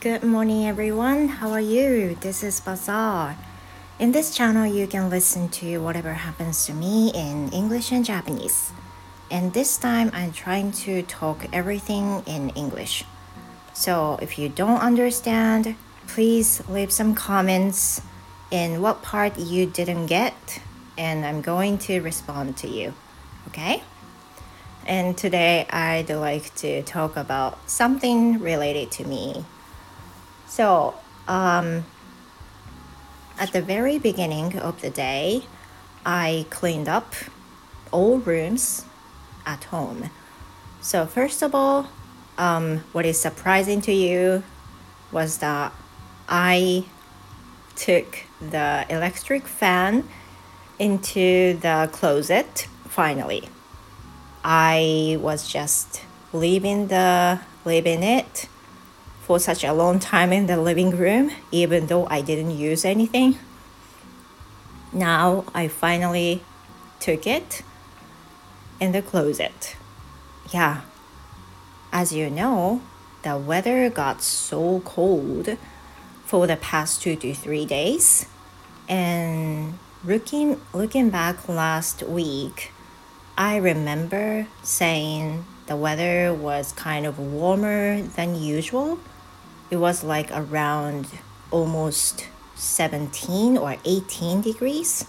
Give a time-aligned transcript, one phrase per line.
[0.00, 1.28] Good morning, everyone.
[1.28, 2.16] How are you?
[2.22, 3.36] This is Bazaar.
[3.98, 8.72] In this channel, you can listen to whatever happens to me in English and Japanese.
[9.30, 13.04] And this time, I'm trying to talk everything in English.
[13.74, 15.76] So if you don't understand,
[16.06, 18.00] please leave some comments
[18.50, 20.62] in what part you didn't get,
[20.96, 22.94] and I'm going to respond to you.
[23.48, 23.82] Okay?
[24.86, 29.44] And today, I'd like to talk about something related to me.
[30.50, 30.94] So,
[31.28, 31.84] um,
[33.38, 35.44] at the very beginning of the day,
[36.04, 37.14] I cleaned up
[37.92, 38.84] all rooms
[39.46, 40.10] at home.
[40.80, 41.86] So, first of all,
[42.36, 44.42] um, what is surprising to you
[45.12, 45.72] was that
[46.28, 46.84] I
[47.76, 50.08] took the electric fan
[50.80, 53.48] into the closet finally.
[54.42, 58.48] I was just leaving the leaving it
[59.30, 63.38] for such a long time in the living room, even though I didn't use anything.
[64.92, 66.42] Now I finally
[66.98, 67.62] took it
[68.80, 69.76] in the closet.
[70.52, 70.80] Yeah,
[71.92, 72.82] as you know,
[73.22, 75.56] the weather got so cold
[76.24, 78.26] for the past two to three days.
[78.88, 82.72] And looking looking back last week,
[83.38, 88.98] I remember saying the weather was kind of warmer than usual
[89.70, 91.06] it was like around
[91.50, 95.06] almost 17 or 18 degrees.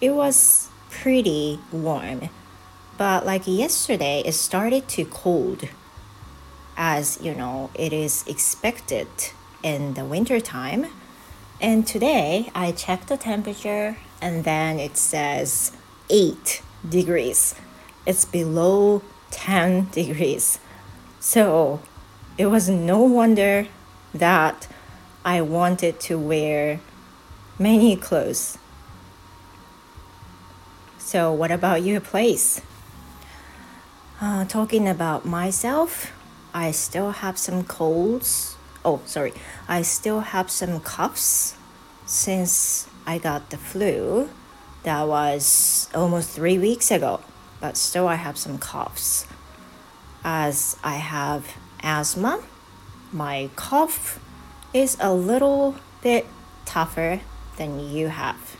[0.00, 2.30] It was pretty warm.
[2.96, 5.68] But like yesterday, it started to cold
[6.76, 9.08] as you know it is expected
[9.62, 10.86] in the winter time.
[11.60, 15.72] And today I checked the temperature and then it says
[16.10, 17.54] 8 degrees.
[18.06, 20.58] It's below 10 degrees.
[21.20, 21.80] So
[22.36, 23.66] it was no wonder
[24.12, 24.66] that
[25.24, 26.80] I wanted to wear
[27.58, 28.58] many clothes.
[30.98, 32.60] So, what about your place?
[34.20, 36.12] Uh, talking about myself,
[36.52, 38.56] I still have some colds.
[38.84, 39.32] Oh, sorry,
[39.68, 41.56] I still have some coughs
[42.06, 44.30] since I got the flu.
[44.82, 47.20] That was almost three weeks ago,
[47.60, 49.26] but still, I have some coughs
[50.24, 51.46] as I have
[51.84, 52.42] asthma
[53.14, 54.18] my cough
[54.72, 56.26] is a little bit
[56.64, 57.20] tougher
[57.56, 58.56] than you have.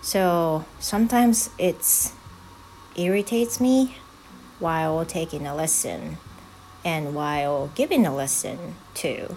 [0.00, 2.12] So sometimes it
[2.96, 3.96] irritates me
[4.60, 6.18] while taking a lesson
[6.84, 9.34] and while giving a lesson too.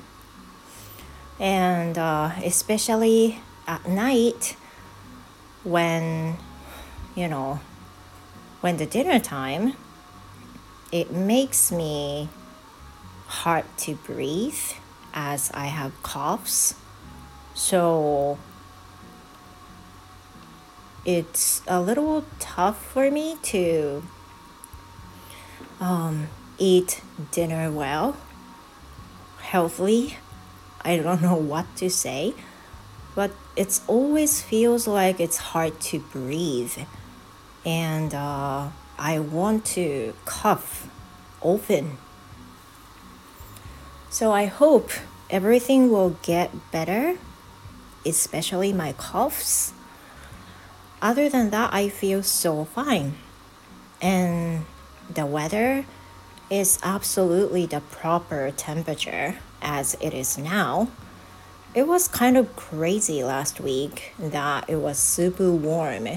[1.39, 4.55] And uh, especially at night
[5.63, 6.37] when,
[7.15, 7.59] you know,
[8.61, 9.73] when the dinner time,
[10.91, 12.29] it makes me
[13.31, 14.59] hard to breathe
[15.13, 16.75] as I have coughs.
[17.53, 18.37] So
[21.05, 24.03] it's a little tough for me to
[25.79, 26.27] um,
[26.57, 28.17] eat dinner well,
[29.39, 30.17] healthily.
[30.83, 32.33] I don't know what to say,
[33.15, 36.77] but it always feels like it's hard to breathe.
[37.65, 38.69] And uh,
[38.99, 40.89] I want to cough
[41.41, 41.97] often
[44.21, 44.91] so I hope
[45.31, 47.17] everything will get better,
[48.05, 49.73] especially my coughs.
[51.01, 53.15] Other than that, I feel so fine.
[53.99, 54.65] And
[55.11, 55.85] the weather
[56.51, 60.89] is absolutely the proper temperature as it is now.
[61.73, 66.07] It was kind of crazy last week that it was super warm.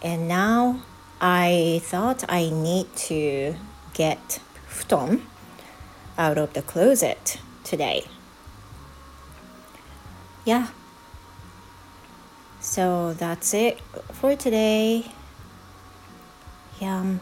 [0.00, 0.80] And now
[1.20, 3.54] I thought I need to
[3.92, 5.26] get futon
[6.18, 8.04] out of the closet today.
[10.44, 10.68] Yeah.
[12.60, 13.80] So that's it
[14.12, 15.12] for today.
[16.80, 17.00] Yeah.
[17.00, 17.20] Um,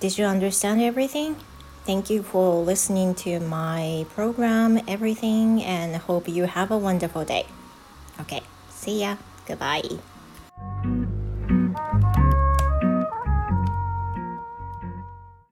[0.00, 1.36] did you understand everything?
[1.84, 7.46] Thank you for listening to my program, everything, and hope you have a wonderful day.
[8.20, 9.16] Okay, see ya.
[9.46, 10.15] Goodbye.